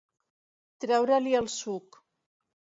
Treure-li 0.85 1.37
el 1.43 1.53
suc. 1.59 2.03